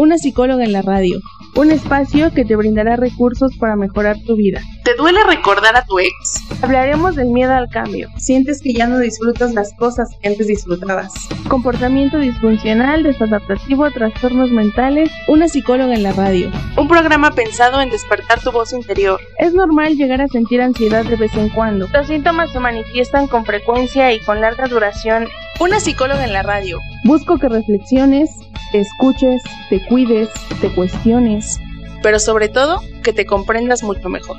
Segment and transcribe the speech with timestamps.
[0.00, 1.20] una psicóloga en la radio,
[1.56, 4.62] un espacio que te brindará recursos para mejorar tu vida.
[4.82, 6.42] ¿Te duele recordar a tu ex?
[6.62, 8.08] Hablaremos del miedo al cambio.
[8.16, 11.12] ¿Sientes que ya no disfrutas las cosas que antes disfrutabas?
[11.48, 16.50] Comportamiento disfuncional, desadaptativo, trastornos mentales, una psicóloga en la radio.
[16.78, 19.20] Un programa pensado en despertar tu voz interior.
[19.38, 21.88] Es normal llegar a sentir ansiedad de vez en cuando.
[21.92, 25.28] Los síntomas se manifiestan con frecuencia y con larga duración.
[25.60, 26.78] Una psicóloga en la radio.
[27.04, 28.34] Busco que reflexiones,
[28.72, 31.60] te escuches, te cuides, te cuestiones.
[32.02, 34.38] Pero sobre todo, que te comprendas mucho mejor.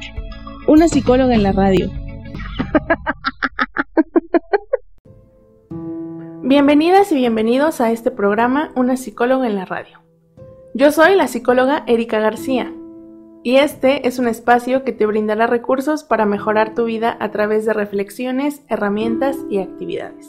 [0.67, 1.91] Una psicóloga en la radio.
[6.41, 10.01] Bienvenidas y bienvenidos a este programa Una psicóloga en la radio.
[10.73, 12.73] Yo soy la psicóloga Erika García
[13.43, 17.67] y este es un espacio que te brindará recursos para mejorar tu vida a través
[17.67, 20.27] de reflexiones, herramientas y actividades.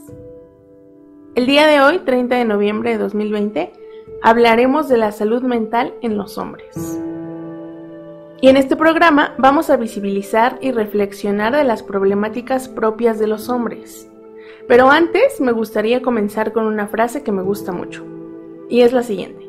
[1.35, 3.73] El día de hoy, 30 de noviembre de 2020,
[4.21, 7.01] hablaremos de la salud mental en los hombres.
[8.43, 13.49] Y en este programa vamos a visibilizar y reflexionar de las problemáticas propias de los
[13.49, 14.11] hombres.
[14.69, 18.05] Pero antes me gustaría comenzar con una frase que me gusta mucho,
[18.69, 19.49] y es la siguiente.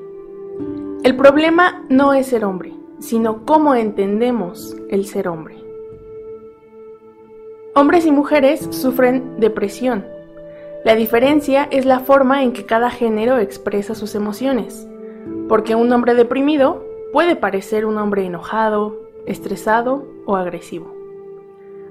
[1.04, 5.58] El problema no es ser hombre, sino cómo entendemos el ser hombre.
[7.76, 10.13] Hombres y mujeres sufren depresión,
[10.84, 14.86] la diferencia es la forma en que cada género expresa sus emociones,
[15.48, 20.94] porque un hombre deprimido puede parecer un hombre enojado, estresado o agresivo.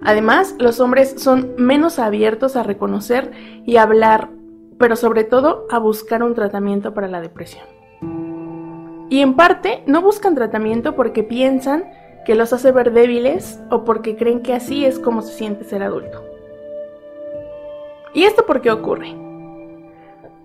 [0.02, 3.30] Además, los hombres son menos abiertos a reconocer
[3.64, 4.28] y hablar,
[4.78, 7.64] pero sobre todo a buscar un tratamiento para la depresión.
[9.08, 11.84] Y en parte no buscan tratamiento porque piensan
[12.26, 15.82] que los hace ver débiles o porque creen que así es como se siente ser
[15.82, 16.31] adulto.
[18.14, 19.16] ¿Y esto por qué ocurre?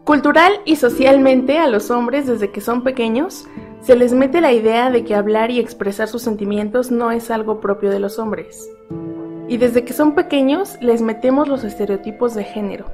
[0.05, 3.45] Cultural y socialmente a los hombres desde que son pequeños
[3.81, 7.59] se les mete la idea de que hablar y expresar sus sentimientos no es algo
[7.59, 8.69] propio de los hombres.
[9.49, 12.85] Y desde que son pequeños les metemos los estereotipos de género,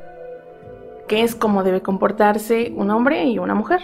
[1.08, 3.82] que es como debe comportarse un hombre y una mujer.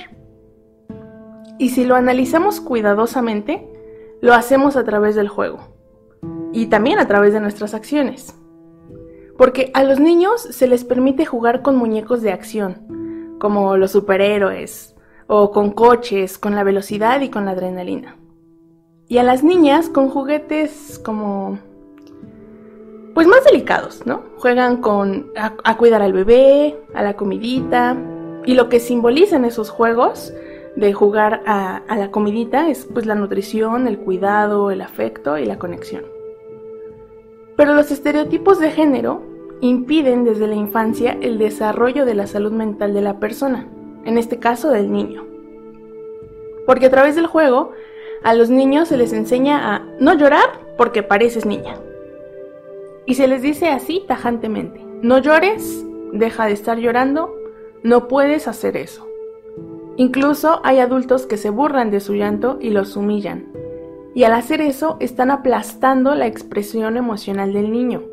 [1.60, 3.68] Y si lo analizamos cuidadosamente,
[4.22, 5.60] lo hacemos a través del juego
[6.52, 8.36] y también a través de nuestras acciones.
[9.40, 14.98] Porque a los niños se les permite jugar con muñecos de acción, como los superhéroes,
[15.28, 18.18] o con coches, con la velocidad y con la adrenalina.
[19.08, 21.58] Y a las niñas con juguetes como...
[23.14, 24.24] Pues más delicados, ¿no?
[24.40, 25.32] Juegan con...
[25.38, 27.96] a, cuidar al bebé, a la comidita.
[28.46, 30.34] Y lo que simbolizan esos juegos
[30.76, 35.46] de jugar a, a la comidita es pues la nutrición, el cuidado, el afecto y
[35.46, 36.04] la conexión.
[37.56, 39.29] Pero los estereotipos de género
[39.62, 43.68] impiden desde la infancia el desarrollo de la salud mental de la persona,
[44.06, 45.26] en este caso del niño.
[46.66, 47.72] Porque a través del juego,
[48.24, 50.48] a los niños se les enseña a no llorar
[50.78, 51.76] porque pareces niña.
[53.06, 57.36] Y se les dice así tajantemente, no llores, deja de estar llorando,
[57.84, 59.08] no puedes hacer eso.
[59.98, 63.52] Incluso hay adultos que se burlan de su llanto y los humillan.
[64.16, 68.04] Y al hacer eso están aplastando la expresión emocional del niño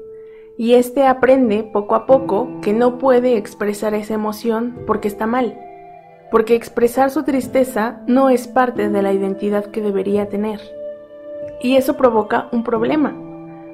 [0.58, 5.58] y éste aprende poco a poco que no puede expresar esa emoción porque está mal,
[6.30, 10.60] porque expresar su tristeza no es parte de la identidad que debería tener.
[11.60, 13.14] Y eso provoca un problema,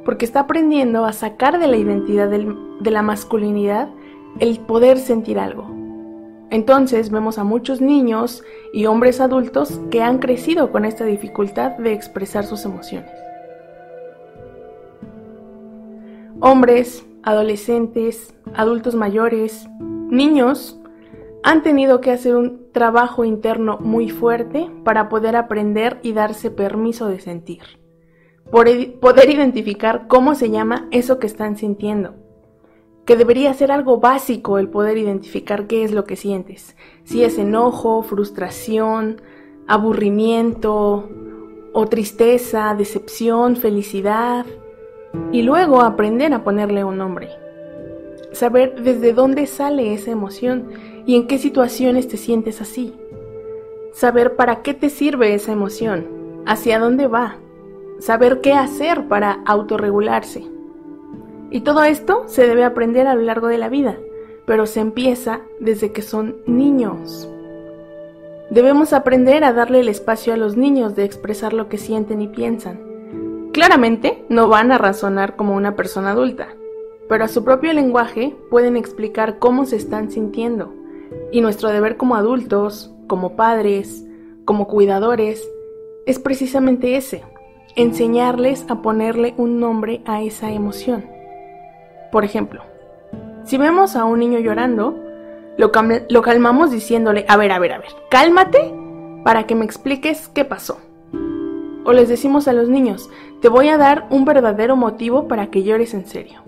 [0.05, 3.89] porque está aprendiendo a sacar de la identidad de la masculinidad
[4.41, 5.71] el poder sentir algo.
[6.51, 8.43] Entonces vemos a muchos niños
[8.75, 13.22] y hombres adultos que han crecido con esta dificultad de expresar sus emociones.
[16.45, 20.77] Hombres, adolescentes, adultos mayores, niños
[21.45, 27.07] han tenido que hacer un trabajo interno muy fuerte para poder aprender y darse permiso
[27.07, 27.63] de sentir.
[28.51, 32.17] poder identificar cómo se llama eso que están sintiendo.
[33.05, 36.77] Que debería ser algo básico el poder identificar qué es lo que sientes.
[37.05, 39.23] Si es enojo, frustración,
[39.69, 41.09] aburrimiento
[41.73, 44.45] o tristeza, decepción, felicidad,
[45.31, 47.31] y luego aprender a ponerle un nombre.
[48.33, 50.71] Saber desde dónde sale esa emoción
[51.07, 52.95] y en qué situaciones te sientes así.
[53.93, 56.07] Saber para qué te sirve esa emoción,
[56.47, 57.37] hacia dónde va.
[57.99, 60.45] Saber qué hacer para autorregularse.
[61.51, 63.99] Y todo esto se debe aprender a lo largo de la vida,
[64.47, 67.29] pero se empieza desde que son niños.
[68.51, 72.29] Debemos aprender a darle el espacio a los niños de expresar lo que sienten y
[72.29, 72.92] piensan
[73.53, 76.49] Claramente no van a razonar como una persona adulta,
[77.07, 80.73] pero a su propio lenguaje pueden explicar cómo se están sintiendo.
[81.31, 84.07] Y nuestro deber como adultos, como padres,
[84.47, 85.47] como cuidadores,
[86.07, 87.25] es precisamente ese,
[87.77, 91.05] enseñarles a ponerle un nombre a esa emoción.
[92.11, 92.63] Por ejemplo,
[93.45, 94.99] si vemos a un niño llorando,
[95.59, 95.71] lo,
[96.09, 98.73] lo, calmamos diciéndole, a ver, a ver, a ver, cálmate
[99.25, 100.79] para que me expliques qué pasó.
[101.85, 103.11] O les decimos a los niños,
[103.43, 106.43] te voy a dar un verdadero motivo para que llores en serio.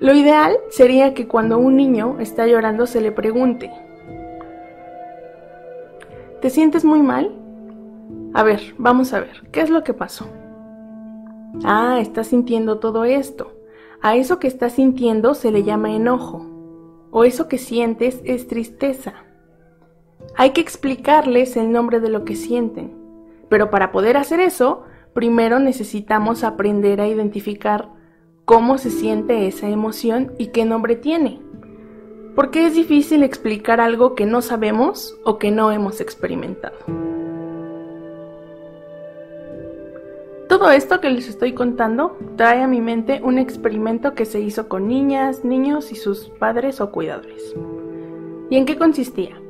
[0.00, 3.72] Lo ideal sería que cuando un niño está llorando se le pregunte,
[6.42, 7.34] ¿te sientes muy mal?
[8.34, 10.26] A ver, vamos a ver, ¿qué es lo que pasó?
[11.64, 13.52] Ah, estás sintiendo todo esto.
[14.02, 16.44] A eso que estás sintiendo se le llama enojo.
[17.10, 19.14] O eso que sientes es tristeza.
[20.36, 22.92] Hay que explicarles el nombre de lo que sienten.
[23.48, 24.84] Pero para poder hacer eso,
[25.14, 27.90] primero necesitamos aprender a identificar
[28.44, 31.40] cómo se siente esa emoción y qué nombre tiene.
[32.34, 36.76] Porque es difícil explicar algo que no sabemos o que no hemos experimentado.
[40.48, 44.68] Todo esto que les estoy contando trae a mi mente un experimento que se hizo
[44.68, 47.54] con niñas, niños y sus padres o cuidadores.
[48.50, 49.40] ¿Y en qué consistía?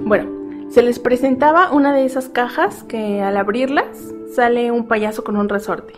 [0.00, 5.36] Bueno, se les presentaba una de esas cajas que al abrirlas sale un payaso con
[5.36, 5.94] un resorte.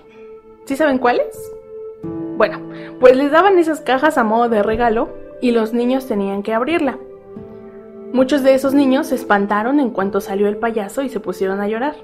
[0.64, 1.52] ¿Sí saben cuáles?
[2.36, 2.60] Bueno,
[3.00, 5.08] pues les daban esas cajas a modo de regalo
[5.40, 6.98] y los niños tenían que abrirla.
[8.12, 11.68] Muchos de esos niños se espantaron en cuanto salió el payaso y se pusieron a
[11.68, 11.96] llorar.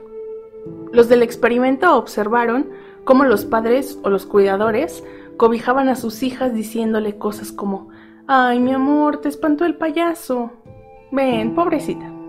[0.93, 2.71] Los del experimento observaron
[3.05, 5.05] cómo los padres o los cuidadores
[5.37, 7.89] cobijaban a sus hijas diciéndole cosas como,
[8.27, 10.51] ay mi amor, te espantó el payaso.
[11.13, 12.20] Ven, pobrecita.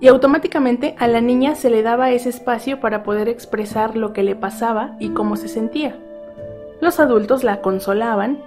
[0.00, 4.22] Y automáticamente a la niña se le daba ese espacio para poder expresar lo que
[4.22, 5.98] le pasaba y cómo se sentía.
[6.80, 8.42] Los adultos la consolaban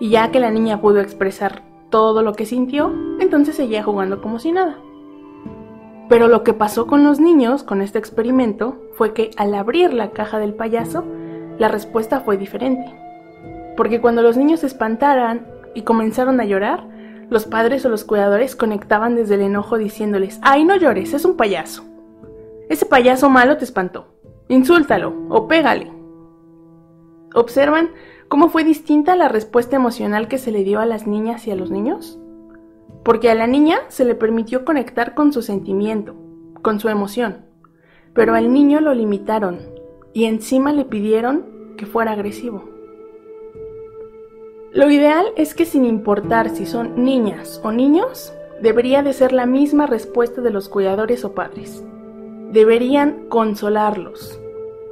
[0.00, 4.38] y ya que la niña pudo expresar todo lo que sintió, entonces seguía jugando como
[4.38, 4.76] si nada.
[6.08, 10.10] Pero lo que pasó con los niños con este experimento fue que al abrir la
[10.10, 11.04] caja del payaso,
[11.58, 12.94] la respuesta fue diferente.
[13.76, 16.86] Porque cuando los niños se espantaran y comenzaron a llorar,
[17.30, 21.36] los padres o los cuidadores conectaban desde el enojo diciéndoles, ay no llores, es un
[21.36, 21.84] payaso.
[22.68, 24.08] Ese payaso malo te espantó.
[24.48, 25.92] Insúltalo o pégale.
[27.34, 27.90] ¿Observan
[28.28, 31.56] cómo fue distinta la respuesta emocional que se le dio a las niñas y a
[31.56, 32.18] los niños?
[33.04, 36.14] Porque a la niña se le permitió conectar con su sentimiento,
[36.62, 37.46] con su emoción,
[38.14, 39.58] pero al niño lo limitaron
[40.12, 42.73] y encima le pidieron que fuera agresivo.
[44.74, 49.46] Lo ideal es que sin importar si son niñas o niños, debería de ser la
[49.46, 51.84] misma respuesta de los cuidadores o padres.
[52.50, 54.40] Deberían consolarlos,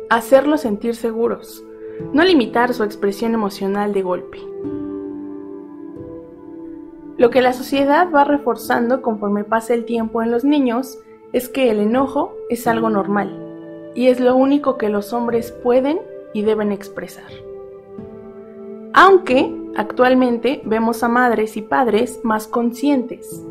[0.09, 1.65] hacerlos sentir seguros,
[2.13, 4.39] no limitar su expresión emocional de golpe.
[7.17, 10.97] Lo que la sociedad va reforzando conforme pasa el tiempo en los niños
[11.33, 15.99] es que el enojo es algo normal y es lo único que los hombres pueden
[16.35, 17.33] y deben expresar.
[18.95, 23.45] Aunque actualmente vemos a madres y padres más conscientes,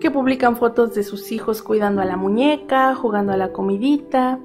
[0.00, 4.38] que publican fotos de sus hijos cuidando a la muñeca, jugando a la comidita,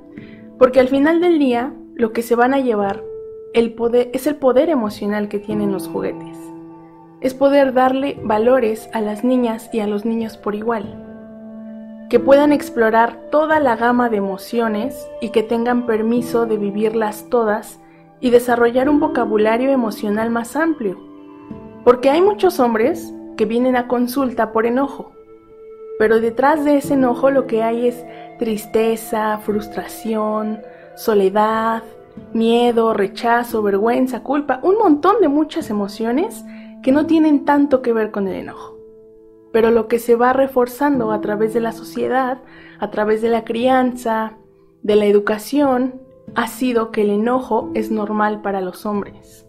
[0.57, 3.03] porque al final del día lo que se van a llevar
[3.53, 6.37] es el poder emocional que tienen los juguetes.
[7.21, 11.01] Es poder darle valores a las niñas y a los niños por igual.
[12.09, 17.79] Que puedan explorar toda la gama de emociones y que tengan permiso de vivirlas todas
[18.19, 21.04] y desarrollar un vocabulario emocional más amplio.
[21.85, 25.11] Porque hay muchos hombres que vienen a consulta por enojo,
[25.99, 28.03] pero detrás de ese enojo lo que hay es
[28.39, 30.61] tristeza, frustración,
[30.95, 31.83] soledad,
[32.33, 36.43] miedo, rechazo, vergüenza, culpa, un montón de muchas emociones
[36.81, 38.79] que no tienen tanto que ver con el enojo.
[39.53, 42.41] Pero lo que se va reforzando a través de la sociedad,
[42.79, 44.37] a través de la crianza,
[44.81, 46.01] de la educación,
[46.33, 49.44] ha sido que el enojo es normal para los hombres.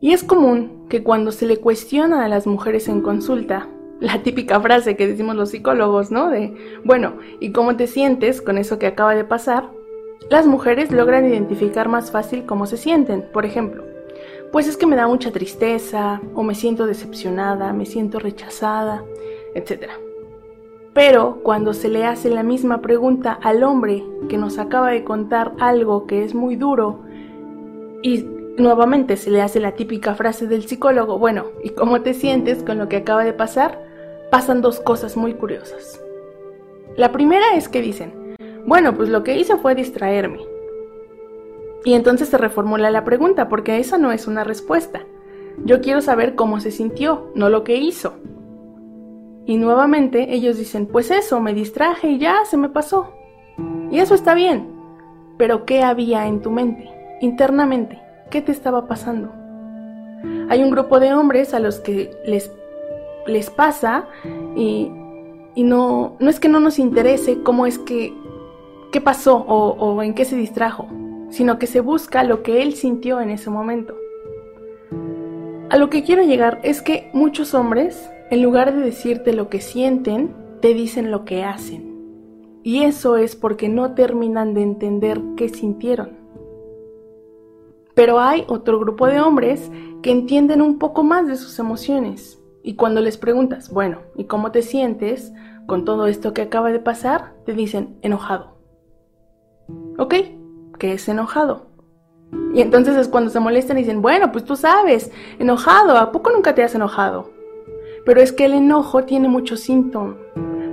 [0.00, 3.68] Y es común que cuando se le cuestiona a las mujeres en consulta,
[4.00, 6.30] la típica frase que decimos los psicólogos, ¿no?
[6.30, 9.70] De, bueno, ¿y cómo te sientes con eso que acaba de pasar?
[10.28, 13.84] Las mujeres logran identificar más fácil cómo se sienten, por ejemplo,
[14.52, 19.02] pues es que me da mucha tristeza, o me siento decepcionada, me siento rechazada,
[19.54, 19.90] etc.
[20.92, 25.52] Pero cuando se le hace la misma pregunta al hombre que nos acaba de contar
[25.58, 27.00] algo que es muy duro,
[28.02, 28.26] y
[28.56, 32.78] nuevamente se le hace la típica frase del psicólogo, bueno, ¿y cómo te sientes con
[32.78, 33.82] lo que acaba de pasar?
[34.30, 36.00] Pasan dos cosas muy curiosas.
[36.96, 38.36] La primera es que dicen,
[38.66, 40.40] bueno, pues lo que hice fue distraerme.
[41.84, 45.04] Y entonces se reformula la pregunta, porque esa no es una respuesta.
[45.64, 48.14] Yo quiero saber cómo se sintió, no lo que hizo.
[49.44, 53.12] Y nuevamente ellos dicen, pues eso, me distraje y ya se me pasó.
[53.90, 54.68] Y eso está bien.
[55.38, 56.90] Pero ¿qué había en tu mente?
[57.20, 59.32] Internamente, ¿qué te estaba pasando?
[60.48, 62.52] Hay un grupo de hombres a los que les,
[63.26, 64.06] les pasa
[64.56, 64.90] y,
[65.54, 68.12] y no, no es que no nos interese cómo es que,
[68.92, 70.88] qué pasó o, o en qué se distrajo,
[71.30, 73.94] sino que se busca lo que él sintió en ese momento.
[75.68, 79.60] A lo que quiero llegar es que muchos hombres, en lugar de decirte lo que
[79.60, 81.96] sienten, te dicen lo que hacen.
[82.62, 86.15] Y eso es porque no terminan de entender qué sintieron.
[87.96, 89.72] Pero hay otro grupo de hombres
[90.02, 92.38] que entienden un poco más de sus emociones.
[92.62, 95.32] Y cuando les preguntas, bueno, ¿y cómo te sientes
[95.66, 97.32] con todo esto que acaba de pasar?
[97.46, 98.58] Te dicen enojado.
[99.96, 100.14] ¿Ok?
[100.78, 101.68] ¿Qué es enojado?
[102.52, 106.30] Y entonces es cuando se molestan y dicen, bueno, pues tú sabes, enojado, ¿a poco
[106.30, 107.30] nunca te has enojado?
[108.04, 110.16] Pero es que el enojo tiene muchos síntomas,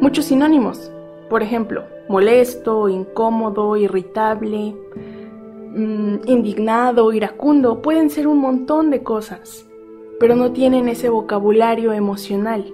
[0.01, 0.91] muchos sinónimos.
[1.29, 4.75] Por ejemplo, molesto, incómodo, irritable,
[5.73, 9.65] mm, indignado, iracundo, pueden ser un montón de cosas,
[10.19, 12.71] pero no tienen ese vocabulario emocional.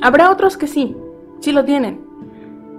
[0.00, 0.96] Habrá otros que sí,
[1.40, 2.00] sí lo tienen,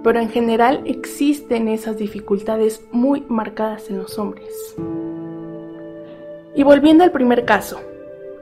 [0.02, 4.76] pero en general existen esas dificultades muy marcadas en los hombres.
[6.54, 7.80] Y volviendo al primer caso,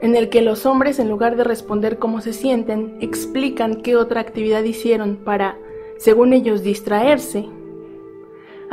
[0.01, 4.19] en el que los hombres en lugar de responder cómo se sienten, explican qué otra
[4.19, 5.57] actividad hicieron para
[6.03, 7.45] según ellos, distraerse.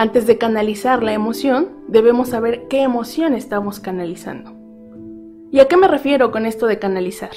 [0.01, 4.51] Antes de canalizar la emoción, debemos saber qué emoción estamos canalizando.
[5.51, 7.33] ¿Y a qué me refiero con esto de canalizar?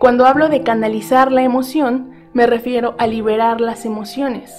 [0.00, 4.52] Cuando hablo de canalizar la emoción, me refiero a liberar las emociones.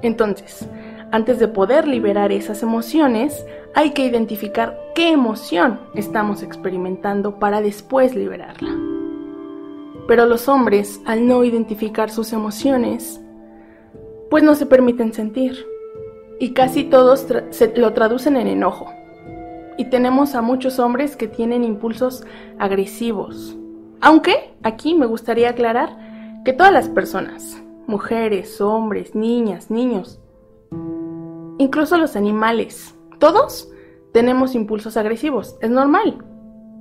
[0.00, 0.66] Entonces,
[1.10, 8.14] antes de poder liberar esas emociones, hay que identificar qué emoción estamos experimentando para después
[8.14, 8.70] liberarla.
[10.08, 13.20] Pero los hombres, al no identificar sus emociones,
[14.30, 15.71] pues no se permiten sentir.
[16.42, 18.92] Y casi todos se lo traducen en enojo.
[19.78, 22.26] Y tenemos a muchos hombres que tienen impulsos
[22.58, 23.56] agresivos.
[24.00, 25.96] Aunque aquí me gustaría aclarar
[26.44, 30.18] que todas las personas, mujeres, hombres, niñas, niños,
[31.58, 33.70] incluso los animales, todos
[34.12, 35.56] tenemos impulsos agresivos.
[35.60, 36.24] Es normal.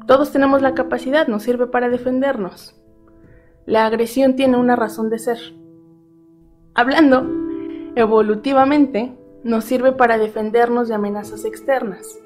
[0.08, 2.76] Todos tenemos la capacidad, nos sirve para defendernos.
[3.68, 5.38] La agresión tiene una razón de ser.
[6.74, 7.30] Hablando
[7.96, 12.20] evolutivamente, nos sirve para defendernos de amenazas externas.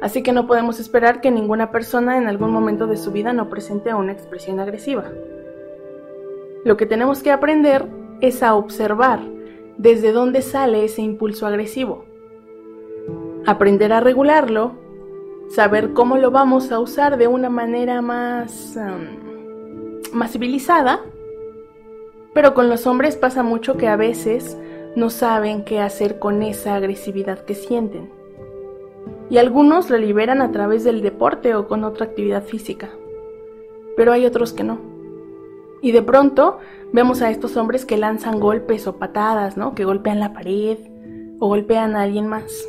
[0.00, 3.48] Así que no podemos esperar que ninguna persona en algún momento de su vida no
[3.48, 5.04] presente una expresión agresiva.
[6.64, 7.86] Lo que tenemos que aprender
[8.20, 9.20] es a observar
[9.78, 12.04] desde dónde sale ese impulso agresivo.
[13.46, 14.72] Aprender a regularlo,
[15.48, 18.76] saber cómo lo vamos a usar de una manera más,
[20.12, 21.00] más civilizada,
[22.34, 24.58] pero con los hombres pasa mucho que a veces
[24.96, 28.10] no saben qué hacer con esa agresividad que sienten.
[29.28, 32.88] Y algunos lo liberan a través del deporte o con otra actividad física.
[33.94, 34.80] Pero hay otros que no.
[35.82, 36.58] Y de pronto
[36.92, 39.74] vemos a estos hombres que lanzan golpes o patadas, ¿no?
[39.74, 40.78] Que golpean la pared
[41.38, 42.66] o golpean a alguien más.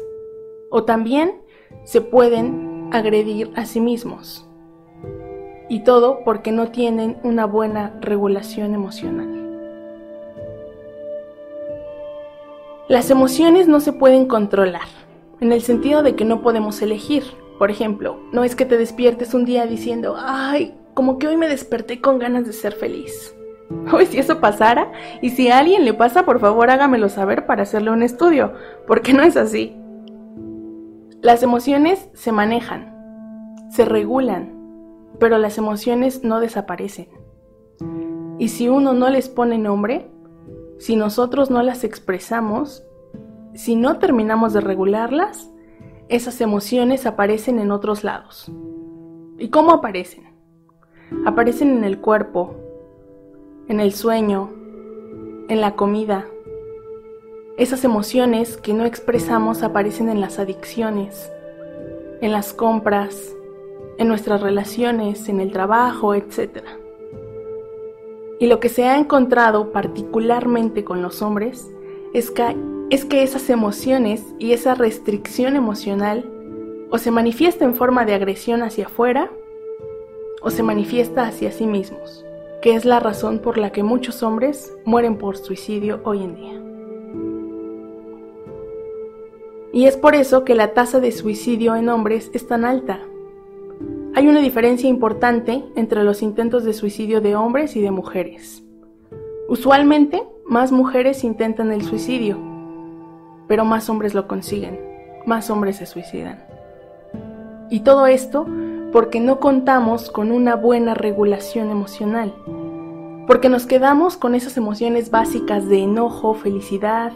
[0.69, 1.41] O también
[1.85, 4.45] se pueden agredir a sí mismos.
[5.69, 9.36] Y todo porque no tienen una buena regulación emocional.
[12.89, 14.87] Las emociones no se pueden controlar,
[15.41, 17.23] en el sentido de que no podemos elegir.
[17.59, 21.49] Por ejemplo, no es que te despiertes un día diciendo, ay, como que hoy me
[21.49, 23.35] desperté con ganas de ser feliz.
[23.93, 27.63] Uy, si eso pasara, y si a alguien le pasa, por favor hágamelo saber para
[27.63, 28.53] hacerle un estudio,
[28.87, 29.75] porque no es así.
[31.21, 34.53] Las emociones se manejan, se regulan,
[35.19, 37.09] pero las emociones no desaparecen.
[38.39, 40.09] Y si uno no les pone nombre,
[40.79, 42.83] si nosotros no las expresamos,
[43.53, 45.51] si no terminamos de regularlas,
[46.09, 48.51] esas emociones aparecen en otros lados.
[49.39, 50.25] ¿Y cómo aparecen?
[51.25, 52.55] Aparecen en el cuerpo,
[53.67, 54.51] en el sueño,
[55.49, 56.25] en la comida.
[57.57, 61.31] Esas emociones que no expresamos aparecen en las adicciones,
[62.21, 63.35] en las compras,
[63.97, 66.63] en nuestras relaciones, en el trabajo, etc.
[68.39, 71.67] Y lo que se ha encontrado particularmente con los hombres
[72.13, 72.55] es que,
[72.89, 76.29] es que esas emociones y esa restricción emocional
[76.89, 79.31] o se manifiesta en forma de agresión hacia afuera
[80.41, 82.23] o se manifiesta hacia sí mismos,
[82.61, 86.61] que es la razón por la que muchos hombres mueren por suicidio hoy en día.
[89.73, 93.01] Y es por eso que la tasa de suicidio en hombres es tan alta,
[94.17, 98.63] hay una diferencia importante entre los intentos de suicidio de hombres y de mujeres.
[99.47, 102.35] Usualmente, más mujeres intentan el suicidio,
[103.47, 104.79] pero más hombres lo consiguen,
[105.27, 106.43] más hombres se suicidan.
[107.69, 108.47] Y todo esto
[108.91, 112.33] porque no contamos con una buena regulación emocional,
[113.27, 117.13] porque nos quedamos con esas emociones básicas de enojo, felicidad,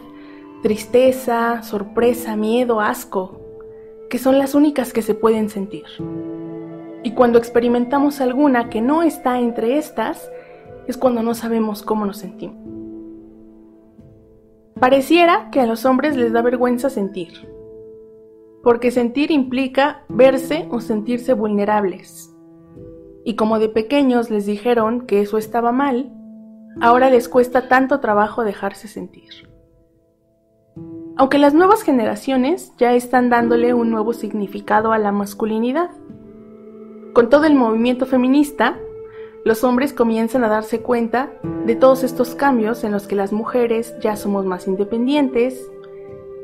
[0.62, 3.40] tristeza, sorpresa, miedo, asco,
[4.08, 5.86] que son las únicas que se pueden sentir.
[7.02, 10.30] Y cuando experimentamos alguna que no está entre estas,
[10.86, 12.56] es cuando no sabemos cómo nos sentimos.
[14.78, 17.48] Pareciera que a los hombres les da vergüenza sentir,
[18.64, 22.34] porque sentir implica verse o sentirse vulnerables.
[23.24, 26.12] Y como de pequeños les dijeron que eso estaba mal,
[26.80, 29.48] ahora les cuesta tanto trabajo dejarse sentir.
[31.16, 35.90] Aunque las nuevas generaciones ya están dándole un nuevo significado a la masculinidad.
[37.12, 38.78] Con todo el movimiento feminista,
[39.44, 41.32] los hombres comienzan a darse cuenta
[41.66, 45.70] de todos estos cambios en los que las mujeres ya somos más independientes,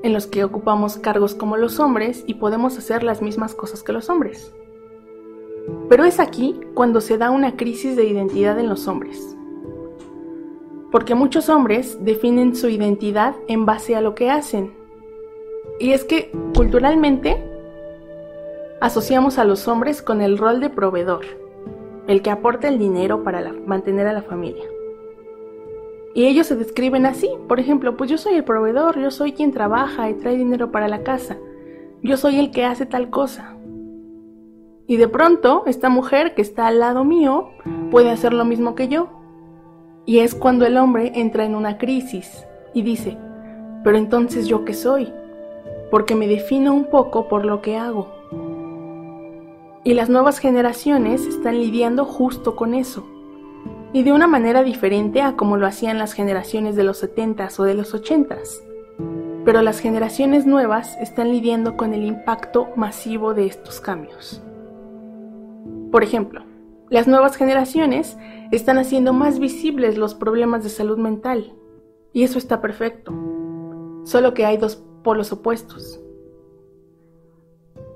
[0.02, 3.92] en los que ocupamos cargos como los hombres y podemos hacer las mismas cosas que
[3.92, 4.52] los hombres.
[5.88, 9.38] Pero es aquí cuando se da una crisis de identidad en los hombres
[10.90, 14.72] porque muchos hombres definen su identidad en base a lo que hacen.
[15.78, 17.44] Y es que culturalmente
[18.80, 21.24] asociamos a los hombres con el rol de proveedor,
[22.06, 24.64] el que aporta el dinero para mantener a la familia.
[26.14, 29.52] Y ellos se describen así, por ejemplo, pues yo soy el proveedor, yo soy quien
[29.52, 31.36] trabaja y trae dinero para la casa,
[32.02, 33.56] yo soy el que hace tal cosa.
[34.86, 37.50] Y de pronto, esta mujer que está al lado mío
[37.90, 39.08] puede hacer lo mismo que yo,
[40.06, 43.18] y es cuando el hombre entra en una crisis y dice,
[43.84, 45.12] pero entonces yo qué soy?
[45.90, 48.17] Porque me defino un poco por lo que hago.
[49.88, 53.06] Y las nuevas generaciones están lidiando justo con eso.
[53.94, 57.64] Y de una manera diferente a como lo hacían las generaciones de los 70s o
[57.64, 58.62] de los 80s.
[59.46, 64.42] Pero las generaciones nuevas están lidiando con el impacto masivo de estos cambios.
[65.90, 66.44] Por ejemplo,
[66.90, 68.18] las nuevas generaciones
[68.52, 71.54] están haciendo más visibles los problemas de salud mental.
[72.12, 73.14] Y eso está perfecto.
[74.04, 75.98] Solo que hay dos polos opuestos.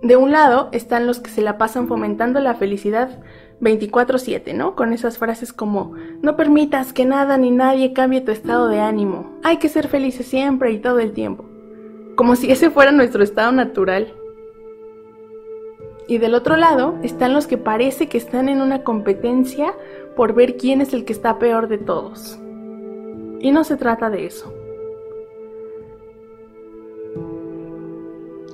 [0.03, 3.21] De un lado están los que se la pasan fomentando la felicidad
[3.61, 4.75] 24/7, ¿no?
[4.75, 9.39] Con esas frases como, no permitas que nada ni nadie cambie tu estado de ánimo,
[9.45, 11.45] hay que ser felices siempre y todo el tiempo.
[12.17, 14.13] Como si ese fuera nuestro estado natural.
[16.09, 19.73] Y del otro lado están los que parece que están en una competencia
[20.17, 22.41] por ver quién es el que está peor de todos.
[23.39, 24.53] Y no se trata de eso.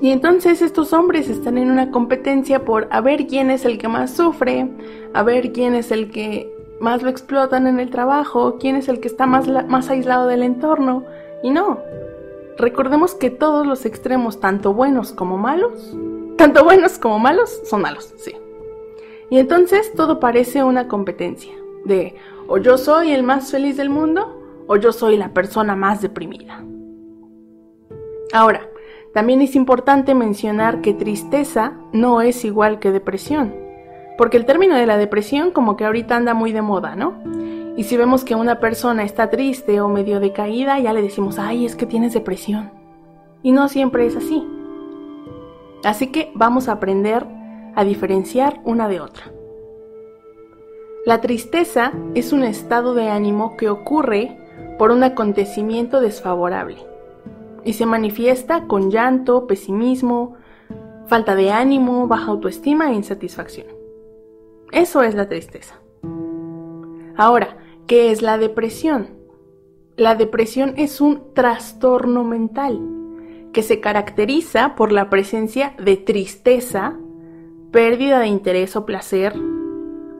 [0.00, 3.88] Y entonces estos hombres están en una competencia por a ver quién es el que
[3.88, 4.70] más sufre,
[5.12, 9.00] a ver quién es el que más lo explotan en el trabajo, quién es el
[9.00, 11.04] que está más, más aislado del entorno.
[11.42, 11.80] Y no,
[12.58, 15.96] recordemos que todos los extremos, tanto buenos como malos,
[16.37, 18.32] tanto buenos como malos, son malos, sí.
[19.30, 21.52] Y entonces todo parece una competencia
[21.84, 22.14] de
[22.46, 26.64] o yo soy el más feliz del mundo o yo soy la persona más deprimida.
[28.32, 28.68] Ahora,
[29.18, 33.52] también es importante mencionar que tristeza no es igual que depresión,
[34.16, 37.14] porque el término de la depresión como que ahorita anda muy de moda, ¿no?
[37.76, 41.66] Y si vemos que una persona está triste o medio decaída, ya le decimos, ay,
[41.66, 42.70] es que tienes depresión.
[43.42, 44.46] Y no siempre es así.
[45.83, 47.26] Así que vamos a aprender
[47.74, 49.24] a diferenciar una de otra.
[51.04, 54.38] La tristeza es un estado de ánimo que ocurre
[54.78, 56.76] por un acontecimiento desfavorable
[57.64, 60.34] y se manifiesta con llanto, pesimismo,
[61.06, 63.66] falta de ánimo, baja autoestima e insatisfacción.
[64.72, 65.80] Eso es la tristeza.
[67.16, 69.08] Ahora, ¿qué es la depresión?
[69.96, 72.80] La depresión es un trastorno mental
[73.52, 76.96] que se caracteriza por la presencia de tristeza,
[77.72, 79.34] pérdida de interés o placer,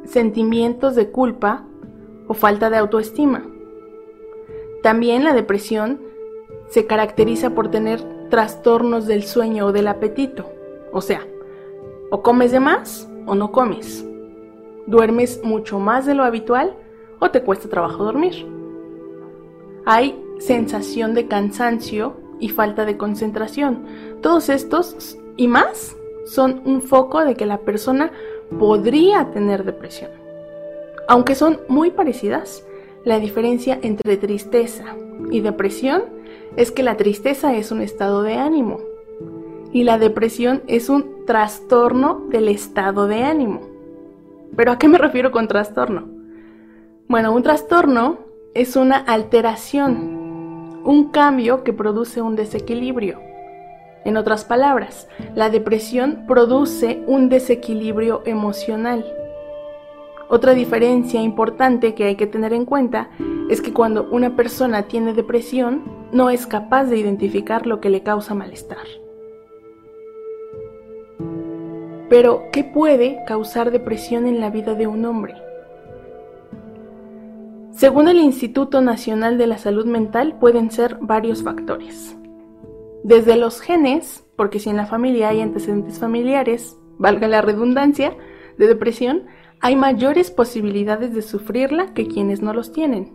[0.05, 1.67] sentimientos de culpa
[2.27, 3.45] o falta de autoestima.
[4.83, 6.01] También la depresión
[6.69, 10.51] se caracteriza por tener trastornos del sueño o del apetito,
[10.93, 11.27] o sea,
[12.11, 14.05] o comes de más o no comes.
[14.87, 16.75] Duermes mucho más de lo habitual
[17.19, 18.47] o te cuesta trabajo dormir.
[19.85, 23.85] Hay sensación de cansancio y falta de concentración.
[24.23, 28.13] Todos estos y más son un foco de que la persona
[28.59, 30.11] podría tener depresión.
[31.09, 32.65] Aunque son muy parecidas,
[33.05, 34.95] la diferencia entre tristeza
[35.31, 36.18] y depresión
[36.57, 38.81] es que la tristeza es un estado de ánimo
[39.73, 43.61] y la depresión es un trastorno del estado de ánimo.
[44.57, 46.09] ¿Pero a qué me refiero con trastorno?
[47.07, 48.19] Bueno, un trastorno
[48.55, 53.21] es una alteración, un cambio que produce un desequilibrio.
[54.05, 59.05] En otras palabras, la depresión produce un desequilibrio emocional.
[60.31, 63.09] Otra diferencia importante que hay que tener en cuenta
[63.49, 68.03] es que cuando una persona tiene depresión no es capaz de identificar lo que le
[68.03, 68.87] causa malestar.
[72.11, 75.35] Pero, ¿qué puede causar depresión en la vida de un hombre?
[77.71, 82.17] Según el Instituto Nacional de la Salud Mental pueden ser varios factores.
[83.05, 88.17] Desde los genes, porque si en la familia hay antecedentes familiares, valga la redundancia,
[88.57, 89.27] de depresión,
[89.61, 93.13] hay mayores posibilidades de sufrirla que quienes no los tienen.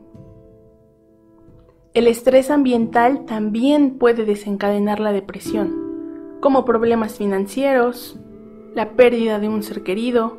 [1.94, 8.20] El estrés ambiental también puede desencadenar la depresión, como problemas financieros,
[8.74, 10.38] la pérdida de un ser querido,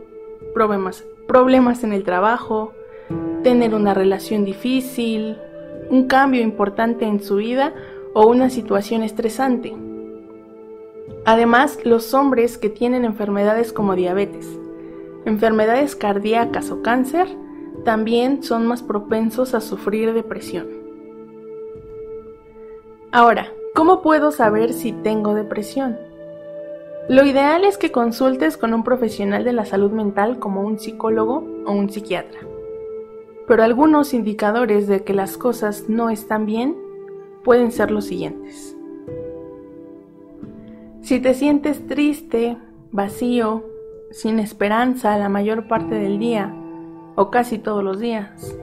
[0.53, 2.73] problemas, problemas en el trabajo,
[3.43, 5.39] tener una relación difícil,
[5.91, 7.73] un cambio importante en su vida
[8.15, 9.75] o una situación estresante.
[11.25, 14.59] Además, los hombres que tienen enfermedades como diabetes,
[15.25, 17.29] enfermedades cardíacas o cáncer
[17.85, 20.69] también son más propensos a sufrir depresión.
[23.13, 25.97] Ahora, ¿cómo puedo saber si tengo depresión?
[27.09, 31.45] Lo ideal es que consultes con un profesional de la salud mental como un psicólogo
[31.67, 32.41] o un psiquiatra.
[33.47, 36.77] Pero algunos indicadores de que las cosas no están bien
[37.45, 38.75] pueden ser los siguientes.
[41.03, 42.57] Si te sientes triste,
[42.91, 43.63] vacío,
[44.15, 46.55] sin esperanza la mayor parte del día
[47.17, 48.57] o casi todos los días.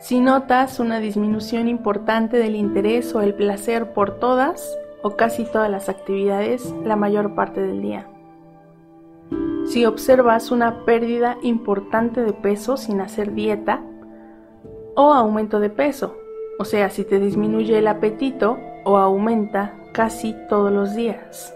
[0.00, 5.70] Si notas una disminución importante del interés o el placer por todas o casi todas
[5.70, 8.06] las actividades la mayor parte del día.
[9.66, 13.82] Si observas una pérdida importante de peso sin hacer dieta
[14.94, 16.16] o aumento de peso
[16.58, 21.55] o sea, si te disminuye el apetito o aumenta casi todos los días.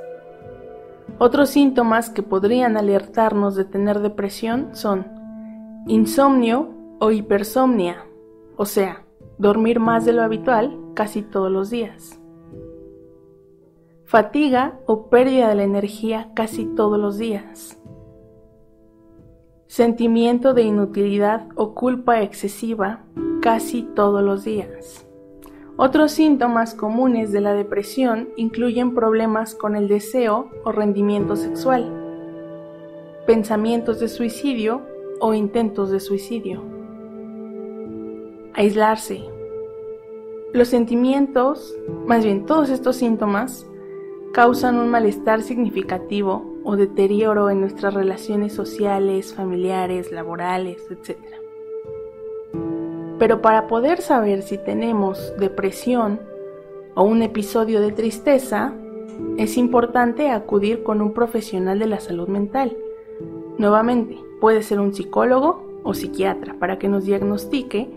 [1.23, 5.05] Otros síntomas que podrían alertarnos de tener depresión son
[5.87, 8.07] insomnio o hipersomnia,
[8.57, 9.05] o sea,
[9.37, 12.19] dormir más de lo habitual casi todos los días.
[14.07, 17.79] Fatiga o pérdida de la energía casi todos los días.
[19.67, 23.05] Sentimiento de inutilidad o culpa excesiva
[23.43, 25.07] casi todos los días.
[25.83, 31.91] Otros síntomas comunes de la depresión incluyen problemas con el deseo o rendimiento sexual,
[33.27, 34.83] pensamientos de suicidio
[35.21, 36.63] o intentos de suicidio,
[38.53, 39.25] aislarse.
[40.53, 43.67] Los sentimientos, más bien todos estos síntomas,
[44.35, 51.40] causan un malestar significativo o deterioro en nuestras relaciones sociales, familiares, laborales, etc.
[53.21, 56.21] Pero para poder saber si tenemos depresión
[56.95, 58.73] o un episodio de tristeza,
[59.37, 62.75] es importante acudir con un profesional de la salud mental.
[63.59, 67.91] Nuevamente, puede ser un psicólogo o psiquiatra para que nos diagnostique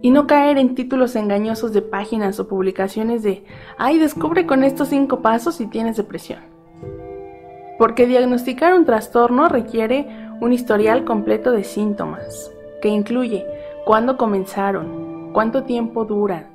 [0.00, 3.42] y no caer en títulos engañosos de páginas o publicaciones de,
[3.78, 6.38] ay, descubre con estos cinco pasos si tienes depresión.
[7.78, 10.06] Porque diagnosticar un trastorno requiere
[10.40, 13.46] un historial completo de síntomas, que incluye
[13.84, 16.46] cuándo comenzaron, cuánto tiempo duran,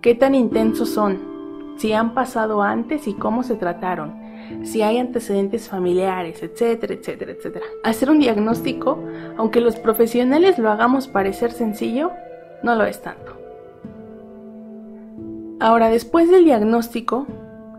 [0.00, 1.32] qué tan intensos son,
[1.76, 4.20] si han pasado antes y cómo se trataron,
[4.62, 7.64] si hay antecedentes familiares, etcétera, etcétera, etcétera.
[7.84, 8.98] Hacer un diagnóstico,
[9.36, 12.10] aunque los profesionales lo hagamos parecer sencillo,
[12.62, 13.36] no lo es tanto.
[15.60, 17.26] Ahora, después del diagnóstico,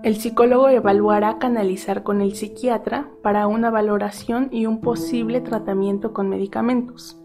[0.03, 6.29] el psicólogo evaluará canalizar con el psiquiatra para una valoración y un posible tratamiento con
[6.29, 7.22] medicamentos.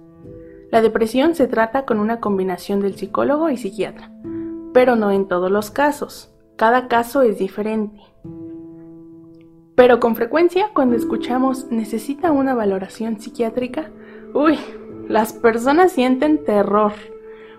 [0.70, 4.10] La depresión se trata con una combinación del psicólogo y psiquiatra,
[4.74, 6.30] pero no en todos los casos.
[6.56, 8.00] Cada caso es diferente.
[9.74, 13.90] Pero con frecuencia cuando escuchamos necesita una valoración psiquiátrica,
[14.34, 14.58] uy,
[15.08, 16.92] las personas sienten terror,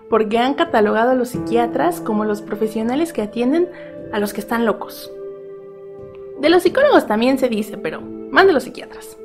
[0.08, 3.68] porque han catalogado a los psiquiatras como los profesionales que atienden
[4.12, 5.10] a los que están locos.
[6.40, 9.18] De los psicólogos también se dice, pero más de los psiquiatras.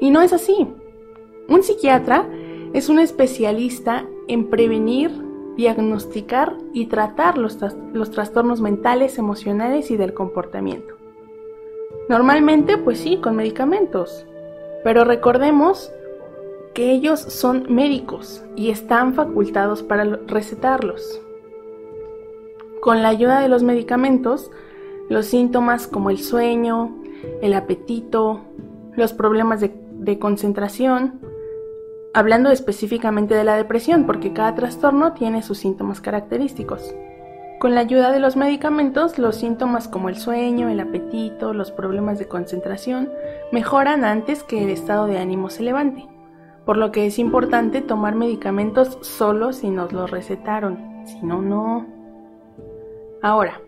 [0.00, 0.68] Y no es así.
[1.48, 2.26] Un psiquiatra
[2.72, 5.10] es un especialista en prevenir,
[5.56, 7.58] diagnosticar y tratar los,
[7.92, 10.94] los, trastornos mentales, emocionales y del comportamiento.
[12.08, 14.26] Normalmente, pues sí, con medicamentos.
[14.84, 15.92] Pero recordemos
[16.74, 21.20] que ellos son médicos y están facultados para recetarlos.
[22.80, 24.50] Con la ayuda de los medicamentos,
[25.10, 26.96] los síntomas como el sueño,
[27.42, 28.40] el apetito,
[28.96, 31.20] los problemas de, de concentración,
[32.14, 36.94] hablando específicamente de la depresión, porque cada trastorno tiene sus síntomas característicos.
[37.58, 42.18] Con la ayuda de los medicamentos, los síntomas como el sueño, el apetito, los problemas
[42.18, 43.10] de concentración
[43.52, 46.08] mejoran antes que el estado de ánimo se levante,
[46.66, 51.86] por lo que es importante tomar medicamentos solo si nos los recetaron, si no, no.
[53.22, 53.60] Ahora,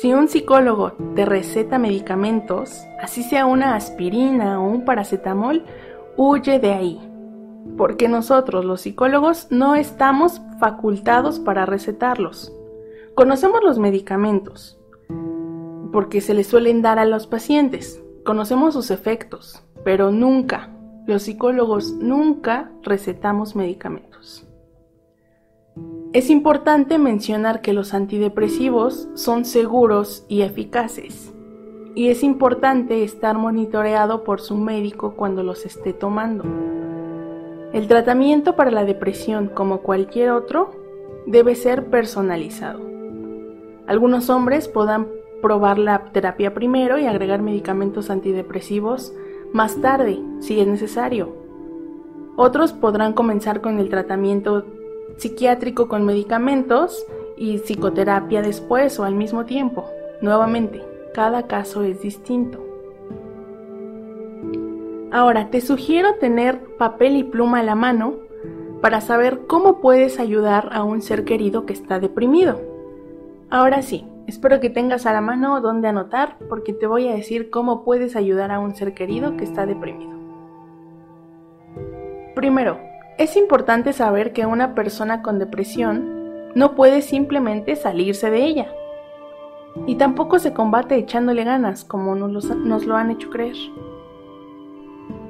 [0.00, 5.64] si un psicólogo te receta medicamentos, así sea una aspirina o un paracetamol,
[6.16, 7.15] huye de ahí,
[7.76, 12.52] porque nosotros los psicólogos no estamos facultados para recetarlos.
[13.14, 14.78] Conocemos los medicamentos,
[15.92, 18.02] porque se les suelen dar a los pacientes.
[18.24, 20.70] Conocemos sus efectos, pero nunca,
[21.06, 24.46] los psicólogos nunca recetamos medicamentos.
[26.12, 31.32] Es importante mencionar que los antidepresivos son seguros y eficaces,
[31.94, 36.44] y es importante estar monitoreado por su médico cuando los esté tomando.
[37.76, 40.70] El tratamiento para la depresión, como cualquier otro,
[41.26, 42.80] debe ser personalizado.
[43.86, 45.08] Algunos hombres podrán
[45.42, 49.12] probar la terapia primero y agregar medicamentos antidepresivos
[49.52, 51.36] más tarde, si es necesario.
[52.36, 54.64] Otros podrán comenzar con el tratamiento
[55.18, 59.84] psiquiátrico con medicamentos y psicoterapia después o al mismo tiempo.
[60.22, 62.58] Nuevamente, cada caso es distinto.
[65.16, 68.16] Ahora, te sugiero tener papel y pluma a la mano
[68.82, 72.60] para saber cómo puedes ayudar a un ser querido que está deprimido.
[73.48, 77.48] Ahora sí, espero que tengas a la mano donde anotar porque te voy a decir
[77.48, 80.12] cómo puedes ayudar a un ser querido que está deprimido.
[82.34, 82.78] Primero,
[83.16, 88.70] es importante saber que una persona con depresión no puede simplemente salirse de ella.
[89.86, 93.56] Y tampoco se combate echándole ganas como nos, nos lo han hecho creer.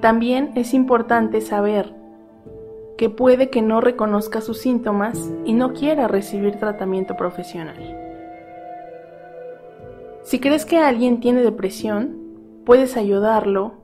[0.00, 1.94] También es importante saber
[2.98, 7.76] que puede que no reconozca sus síntomas y no quiera recibir tratamiento profesional.
[10.22, 12.16] Si crees que alguien tiene depresión,
[12.64, 13.74] puedes ayudarlo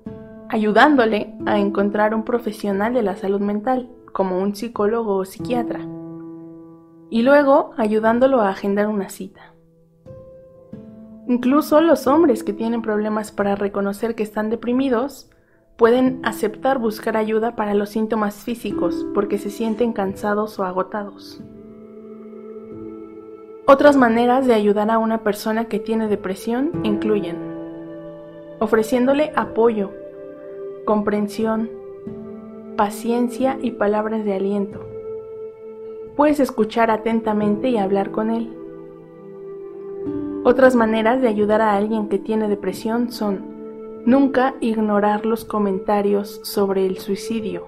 [0.49, 5.81] ayudándole a encontrar un profesional de la salud mental, como un psicólogo o psiquiatra,
[7.09, 9.55] y luego ayudándolo a agendar una cita.
[11.27, 15.31] Incluso los hombres que tienen problemas para reconocer que están deprimidos
[15.77, 21.41] pueden aceptar buscar ayuda para los síntomas físicos porque se sienten cansados o agotados.
[23.67, 27.53] Otras maneras de ayudar a una persona que tiene depresión incluyen
[28.63, 29.91] ofreciéndole apoyo,
[30.85, 31.69] comprensión,
[32.77, 34.87] paciencia y palabras de aliento.
[36.15, 38.57] Puedes escuchar atentamente y hablar con él.
[40.45, 43.52] Otras maneras de ayudar a alguien que tiene depresión son
[44.05, 47.67] nunca ignorar los comentarios sobre el suicidio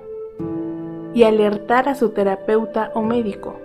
[1.15, 3.57] y alertar a su terapeuta o médico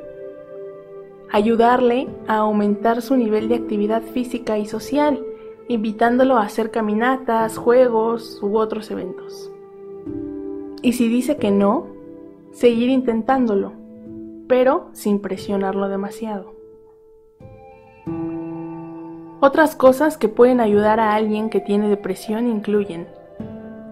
[1.32, 5.24] ayudarle a aumentar su nivel de actividad física y social,
[5.68, 9.52] invitándolo a hacer caminatas, juegos u otros eventos.
[10.82, 11.88] Y si dice que no,
[12.52, 13.74] seguir intentándolo,
[14.48, 16.59] pero sin presionarlo demasiado.
[19.40, 23.08] Otras cosas que pueden ayudar a alguien que tiene depresión incluyen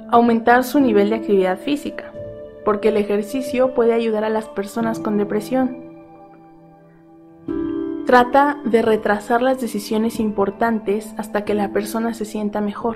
[0.10, 2.12] aumentar su nivel de actividad física,
[2.64, 5.88] porque el ejercicio puede ayudar a las personas con depresión
[8.08, 12.96] Trata de retrasar las decisiones importantes hasta que la persona se sienta mejor.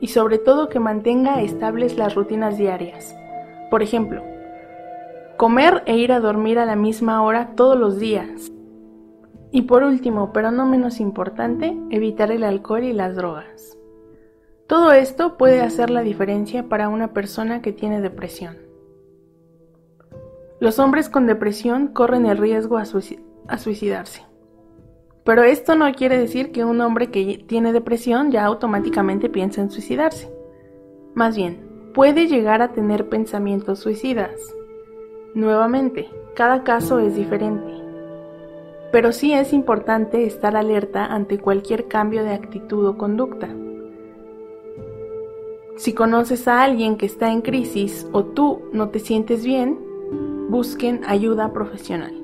[0.00, 3.16] Y sobre todo que mantenga estables las rutinas diarias.
[3.70, 4.24] Por ejemplo,
[5.36, 8.50] comer e ir a dormir a la misma hora todos los días.
[9.54, 13.78] Y por último, pero no menos importante, evitar el alcohol y las drogas.
[14.66, 18.56] Todo esto puede hacer la diferencia para una persona que tiene depresión.
[20.58, 24.22] Los hombres con depresión corren el riesgo a, suicidarse.
[25.22, 29.70] Pero esto no quiere decir que un hombre que tiene depresión ya automáticamente piensa en
[29.70, 30.34] suicidarse.
[31.14, 34.32] Más bien, puede llegar a tener pensamientos suicidas.
[35.32, 37.83] Nuevamente, cada caso es diferente.
[38.94, 43.48] Pero sí es importante estar alerta ante cualquier cambio de actitud o conducta.
[45.74, 49.80] Si conoces a alguien que está en crisis o tú no te sientes bien,
[50.48, 52.14] busquen ayuda profesional.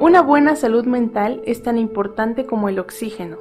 [0.00, 3.36] Una buena salud mental es tan importante como el oxígeno.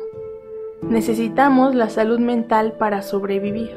[0.82, 3.74] Necesitamos la salud mental para sobrevivir.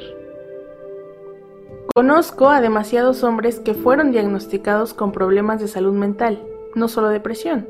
[1.94, 6.42] Conozco a demasiados hombres que fueron diagnosticados con problemas de salud mental,
[6.76, 7.66] no solo depresión,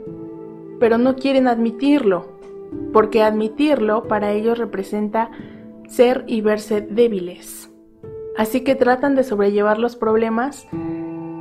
[0.79, 2.27] pero no quieren admitirlo,
[2.93, 5.31] porque admitirlo para ellos representa
[5.89, 7.71] ser y verse débiles.
[8.37, 10.69] Así que tratan de sobrellevar los problemas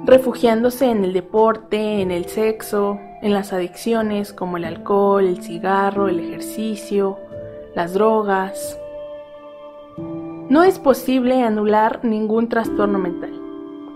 [0.06, 6.08] refugiándose en el deporte, en el sexo, en las adicciones como el alcohol, el cigarro,
[6.08, 7.18] el ejercicio,
[7.74, 8.80] las drogas.
[10.48, 13.34] No es posible anular ningún trastorno mental.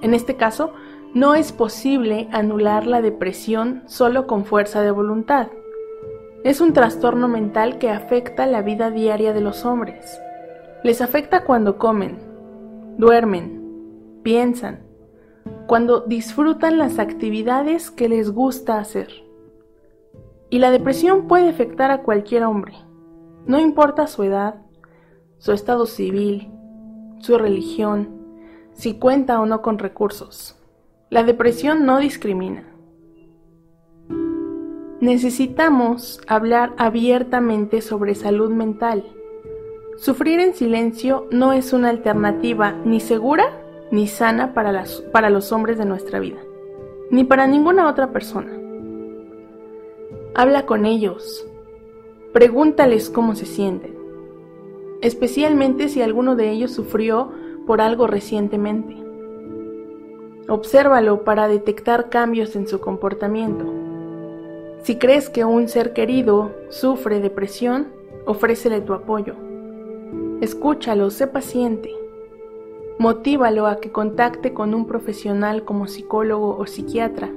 [0.01, 0.73] En este caso,
[1.13, 5.47] no es posible anular la depresión solo con fuerza de voluntad.
[6.43, 10.19] Es un trastorno mental que afecta la vida diaria de los hombres.
[10.83, 12.19] Les afecta cuando comen,
[12.97, 14.83] duermen, piensan,
[15.67, 19.09] cuando disfrutan las actividades que les gusta hacer.
[20.51, 22.73] Y la depresión puede afectar a cualquier hombre,
[23.45, 24.61] no importa su edad,
[25.39, 26.51] su estado civil,
[27.19, 28.09] su religión,
[28.73, 30.58] si cuenta o no con recursos.
[31.09, 32.65] La depresión no discrimina.
[34.99, 39.03] Necesitamos hablar abiertamente sobre salud mental.
[39.97, 45.79] Sufrir en silencio no es una alternativa ni segura ni sana para, para los hombres
[45.79, 46.37] de nuestra vida,
[47.09, 48.51] ni para ninguna otra persona.
[50.35, 51.43] Habla con ellos,
[52.33, 53.97] pregúntales cómo se sienten,
[55.01, 57.31] especialmente si alguno de ellos sufrió
[57.65, 58.98] por algo recientemente.
[60.49, 63.65] Obsérvalo para detectar cambios en su comportamiento.
[64.81, 67.89] Si crees que un ser querido sufre depresión,
[68.25, 69.35] ofrécele tu apoyo.
[70.41, 71.93] Escúchalo, sé paciente.
[72.97, 77.29] Motívalo a que contacte con un profesional como psicólogo o psiquiatra.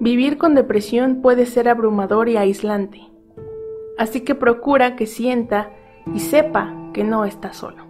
[0.00, 3.02] Vivir con depresión puede ser abrumador y aislante,
[3.98, 5.72] así que procura que sienta
[6.14, 7.85] y sepa que no está solo.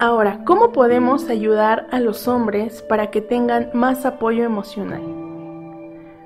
[0.00, 5.02] Ahora, ¿cómo podemos ayudar a los hombres para que tengan más apoyo emocional?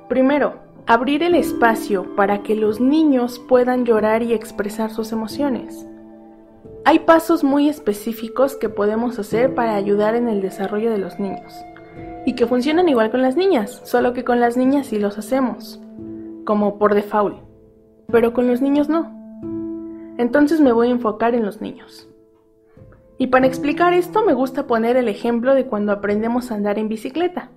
[0.09, 0.55] Primero,
[0.87, 5.87] abrir el espacio para que los niños puedan llorar y expresar sus emociones.
[6.87, 11.53] Hay pasos muy específicos que podemos hacer para ayudar en el desarrollo de los niños
[12.25, 15.79] y que funcionan igual con las niñas, solo que con las niñas sí los hacemos,
[16.47, 17.37] como por default,
[18.11, 19.13] pero con los niños no.
[20.17, 22.08] Entonces me voy a enfocar en los niños.
[23.19, 26.89] Y para explicar esto me gusta poner el ejemplo de cuando aprendemos a andar en
[26.89, 27.51] bicicleta.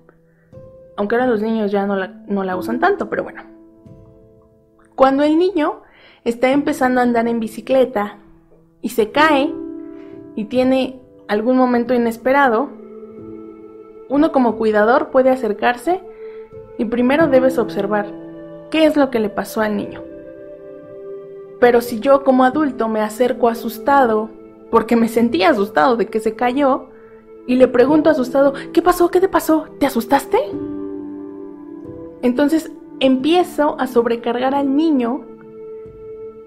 [0.96, 3.44] Aunque ahora los niños ya no la, no la usan tanto, pero bueno.
[4.96, 5.82] Cuando el niño
[6.24, 8.18] está empezando a andar en bicicleta
[8.80, 9.54] y se cae
[10.34, 12.68] y tiene algún momento inesperado,
[14.08, 16.00] uno como cuidador puede acercarse
[16.76, 18.06] y primero debes observar
[18.70, 20.02] qué es lo que le pasó al niño.
[21.60, 24.30] Pero si yo como adulto me acerco asustado,
[24.72, 26.88] porque me sentí asustado de que se cayó,
[27.46, 29.10] y le pregunto asustado, ¿qué pasó?
[29.10, 29.66] ¿Qué te pasó?
[29.78, 30.38] ¿Te asustaste?
[32.22, 35.26] Entonces empiezo a sobrecargar al niño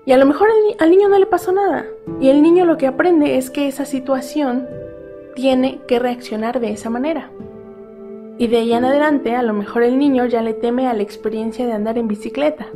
[0.05, 0.47] y a lo mejor
[0.79, 1.85] al, niño no le pasó nada.
[2.21, 4.67] Y el niño lo que aprende es que esa situación
[5.35, 7.31] tiene que reaccionar de esa manera.
[8.37, 11.03] Y de ahí en adelante, a lo mejor el niño ya le teme a la
[11.03, 12.67] experiencia de andar en bicicleta.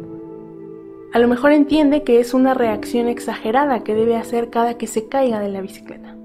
[1.11, 5.07] A lo mejor entiende que es una reacción exagerada que debe hacer cada que se
[5.07, 6.15] caiga de la bicicleta.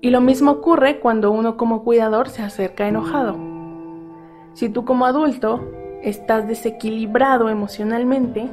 [0.00, 3.36] Y lo mismo ocurre cuando uno como cuidador se acerca enojado.
[4.54, 5.70] Si tú como adulto
[6.02, 8.48] estás desequilibrado emocionalmente,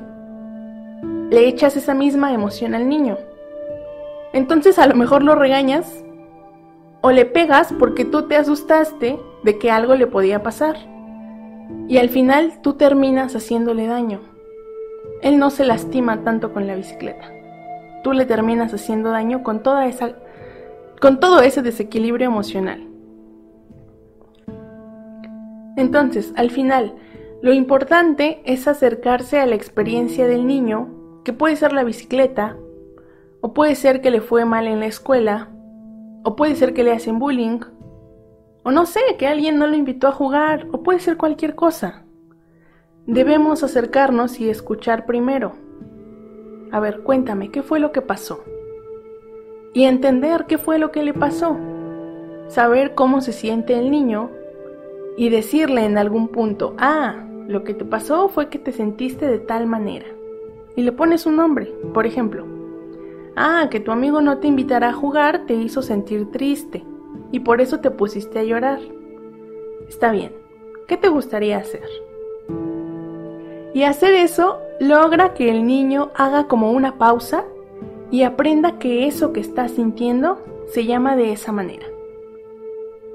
[1.29, 3.17] le echas esa misma emoción al niño.
[4.33, 6.03] Entonces a lo mejor lo regañas
[6.99, 10.75] o le pegas porque tú te asustaste de que algo le podía pasar.
[11.87, 14.32] Y al final tú terminas haciéndole daño.
[15.23, 17.31] Él no se lastima tanto con la bicicleta.
[18.03, 20.15] Tú le terminas haciendo daño con toda esa
[21.01, 22.87] con todo ese desequilibrio emocional.
[25.75, 26.95] Entonces, al final,
[27.41, 32.55] lo importante es acercarse a la experiencia del niño que puede ser la bicicleta,
[33.41, 35.49] o puede ser que le fue mal en la escuela,
[36.23, 37.59] o puede ser que le hacen bullying,
[38.63, 42.02] o no sé, que alguien no lo invitó a jugar, o puede ser cualquier cosa.
[43.07, 45.51] Debemos acercarnos y escuchar primero.
[46.71, 48.45] A ver, cuéntame, ¿qué fue lo que pasó?
[49.73, 51.57] Y entender qué fue lo que le pasó.
[52.47, 54.29] Saber cómo se siente el niño
[55.17, 59.39] y decirle en algún punto, ah, lo que te pasó fue que te sentiste de
[59.39, 60.05] tal manera
[60.77, 61.65] y le pones un nombre.
[61.93, 62.45] Por ejemplo,
[63.35, 66.85] ah, que tu amigo no te invitará a jugar te hizo sentir triste
[67.33, 68.79] y por eso te pusiste a llorar.
[69.89, 70.31] Está bien,
[70.87, 71.83] ¿qué te gustaría hacer?
[73.73, 77.45] Y hacer eso logra que el niño haga como una pausa
[78.11, 80.39] y aprenda que eso que está sintiendo
[80.71, 81.87] se llama de esa manera.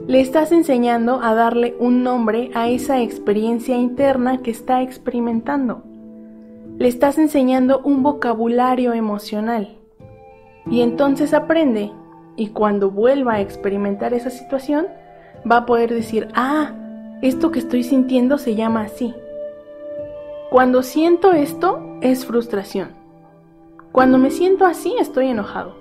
[0.07, 5.83] Le estás enseñando a darle un nombre a esa experiencia interna que está experimentando
[6.79, 9.77] le estás enseñando un vocabulario emocional
[10.71, 11.91] Y entonces aprende
[12.37, 14.87] y cuando vuelva a experimentar esa situación,
[15.51, 16.73] va a poder decir, ah,
[17.21, 19.13] esto que estoy sintiendo se llama así.
[20.51, 22.89] Cuando siento esto es frustración.
[23.93, 25.77] Cuando me siento así estoy enojado.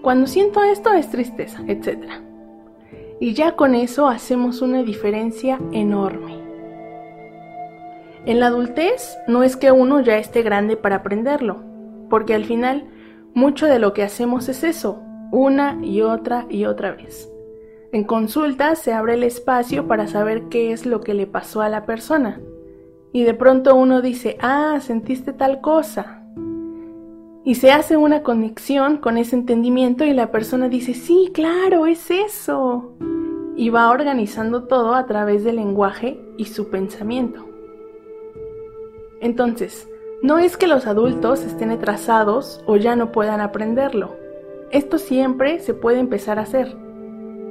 [0.00, 2.12] Cuando siento esto es tristeza, etc.
[3.20, 6.38] Y ya con eso hacemos una diferencia enorme.
[8.24, 11.62] En la adultez no es que uno ya esté grande para aprenderlo,
[12.08, 12.88] porque al final
[13.34, 15.02] mucho de lo que hacemos es eso,
[15.32, 17.30] una y otra y otra vez.
[17.92, 21.68] En consulta se abre el espacio para saber qué es lo que le pasó a
[21.68, 22.40] la persona.
[23.12, 26.22] Y de pronto uno dice, ah, sentiste tal cosa.
[27.44, 32.10] Y se hace una conexión con ese entendimiento y la persona dice, sí, claro, es
[32.10, 32.92] eso.
[33.56, 37.46] Y va organizando todo a través del lenguaje y su pensamiento.
[39.20, 39.88] Entonces,
[40.22, 44.16] no es que los adultos estén atrasados o ya no puedan aprenderlo.
[44.70, 46.76] Esto siempre se puede empezar a hacer.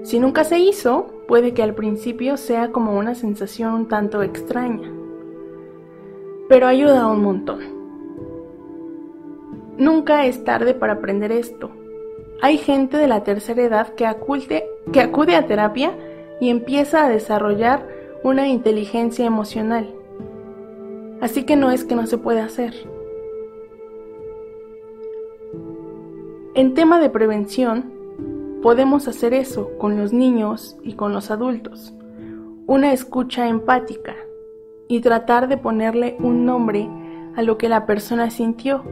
[0.04, 4.97] Si nunca se hizo, puede que al principio sea como una sensación un tanto extraña.
[6.50, 7.60] Pero ayuda un montón.
[9.78, 11.72] Nunca es tarde para aprender esto.
[12.42, 14.06] Hay gente de la tercera edad que,
[14.92, 15.92] que acude a terapia
[16.40, 17.88] y empieza a desarrollar
[18.24, 19.94] una inteligencia emocional.
[21.22, 22.74] Así que no es que no se pueda hacer.
[26.54, 27.92] En tema de prevención,
[28.62, 31.94] podemos hacer eso con los niños y con los adultos.
[32.66, 34.16] Una escucha empática
[34.88, 36.90] y tratar de ponerle un nombre
[37.36, 38.84] a lo que la persona sintió.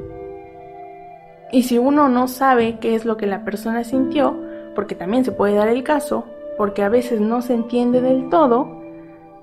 [1.52, 4.36] Y si uno no sabe qué es lo que la persona sintió,
[4.76, 6.26] porque también se puede dar el caso,
[6.58, 8.82] porque a veces no se entiende del todo,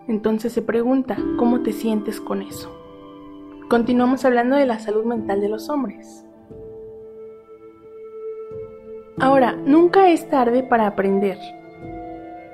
[0.08, 2.70] entonces se pregunta, ¿cómo te sientes con eso?
[3.68, 6.26] Continuamos hablando de la salud mental de los hombres.
[9.18, 11.38] Ahora, nunca es tarde para aprender,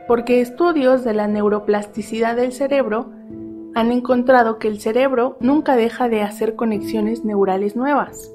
[0.07, 3.11] porque estudios de la neuroplasticidad del cerebro
[3.79, 8.35] han encontrado que el cerebro nunca deja de hacer conexiones neurales nuevas.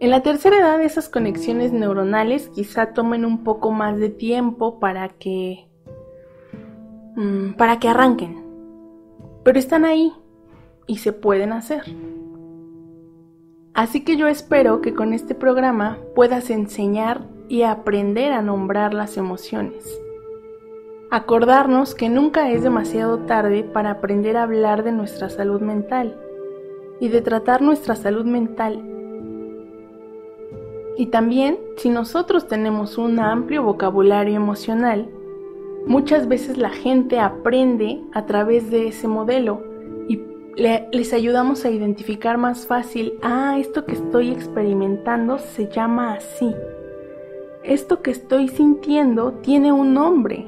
[0.00, 5.10] En la tercera edad esas conexiones neuronales quizá tomen un poco más de tiempo para
[5.10, 5.68] que
[7.16, 8.42] mm, para que arranquen.
[9.44, 10.10] Pero están ahí
[10.86, 11.82] y se pueden hacer.
[13.74, 19.18] Así que yo espero que con este programa puedas enseñar y aprender a nombrar las
[19.18, 19.84] emociones.
[21.14, 26.18] Acordarnos que nunca es demasiado tarde para aprender a hablar de nuestra salud mental
[26.98, 28.82] y de tratar nuestra salud mental.
[30.98, 35.08] Y también, si nosotros tenemos un amplio vocabulario emocional,
[35.86, 39.62] muchas veces la gente aprende a través de ese modelo
[40.56, 46.52] les ayudamos a identificar más fácil, ah, esto que estoy experimentando se llama así.
[47.62, 50.44] Esto que estoy sintiendo tiene un nombre.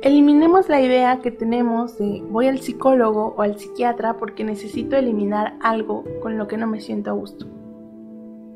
[0.00, 5.56] Eliminemos la idea que tenemos de voy al psicólogo o al psiquiatra porque necesito eliminar
[5.60, 7.46] algo con lo que no me siento a gusto.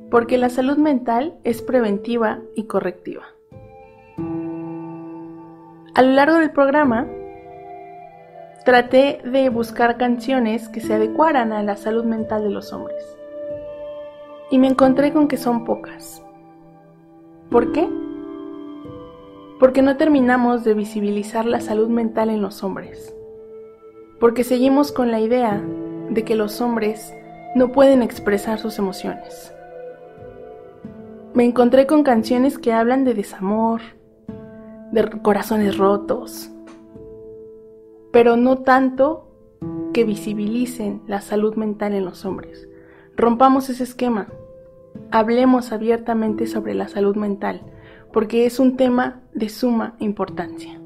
[0.08, 3.24] Porque la salud mental es preventiva y correctiva.
[5.94, 7.08] A lo largo del programa
[8.64, 13.04] traté de buscar canciones que se adecuaran a la salud mental de los hombres.
[14.48, 16.22] Y me encontré con que son pocas.
[17.50, 17.88] ¿Por qué?
[19.62, 23.14] Porque no terminamos de visibilizar la salud mental en los hombres.
[24.18, 25.62] Porque seguimos con la idea
[26.10, 27.14] de que los hombres
[27.54, 29.54] no pueden expresar sus emociones.
[31.34, 33.82] Me encontré con canciones que hablan de desamor,
[34.90, 36.50] de corazones rotos,
[38.10, 39.28] pero no tanto
[39.94, 42.68] que visibilicen la salud mental en los hombres.
[43.16, 44.26] Rompamos ese esquema.
[45.12, 47.62] Hablemos abiertamente sobre la salud mental,
[48.12, 50.80] porque es un tema de suma importancia.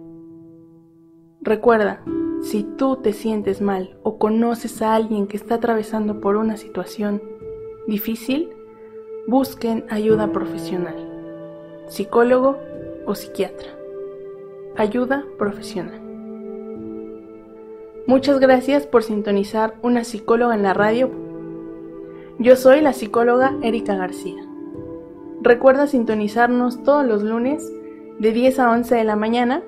[1.40, 2.02] Recuerda,
[2.42, 7.22] si tú te sientes mal o conoces a alguien que está atravesando por una situación
[7.86, 8.50] difícil,
[9.26, 10.94] busquen ayuda profesional,
[11.88, 12.58] psicólogo
[13.06, 13.68] o psiquiatra.
[14.76, 16.00] Ayuda profesional.
[18.06, 21.10] Muchas gracias por sintonizar una psicóloga en la radio.
[22.38, 24.45] Yo soy la psicóloga Erika García.
[25.46, 27.72] Recuerda sintonizarnos todos los lunes
[28.18, 29.62] de 10 a 11 de la mañana.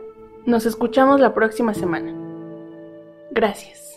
[0.45, 2.13] Nos escuchamos la próxima semana.
[3.31, 3.88] Gracias.